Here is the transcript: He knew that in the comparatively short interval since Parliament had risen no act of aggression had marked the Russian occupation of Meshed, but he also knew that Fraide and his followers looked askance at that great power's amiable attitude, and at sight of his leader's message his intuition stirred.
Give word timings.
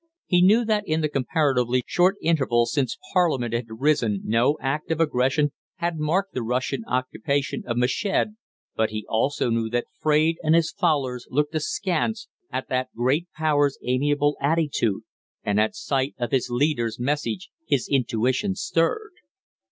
He 0.25 0.41
knew 0.41 0.65
that 0.65 0.87
in 0.87 1.01
the 1.01 1.09
comparatively 1.09 1.83
short 1.85 2.15
interval 2.23 2.65
since 2.65 2.97
Parliament 3.13 3.53
had 3.53 3.67
risen 3.69 4.21
no 4.25 4.57
act 4.59 4.89
of 4.89 4.99
aggression 4.99 5.51
had 5.75 5.99
marked 5.99 6.33
the 6.33 6.41
Russian 6.41 6.83
occupation 6.87 7.61
of 7.67 7.77
Meshed, 7.77 8.29
but 8.75 8.89
he 8.89 9.05
also 9.07 9.51
knew 9.51 9.69
that 9.69 9.85
Fraide 9.93 10.37
and 10.41 10.55
his 10.55 10.71
followers 10.71 11.27
looked 11.29 11.53
askance 11.53 12.27
at 12.51 12.67
that 12.69 12.89
great 12.95 13.27
power's 13.37 13.77
amiable 13.83 14.37
attitude, 14.41 15.03
and 15.43 15.59
at 15.59 15.75
sight 15.75 16.15
of 16.17 16.31
his 16.31 16.49
leader's 16.49 16.99
message 16.99 17.51
his 17.67 17.87
intuition 17.87 18.55
stirred. 18.55 19.13